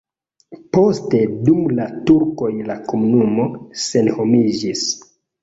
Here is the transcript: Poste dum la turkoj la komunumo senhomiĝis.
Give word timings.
Poste 0.77 1.19
dum 1.49 1.59
la 1.81 1.85
turkoj 2.07 2.49
la 2.71 2.79
komunumo 2.93 3.47
senhomiĝis. 3.85 4.85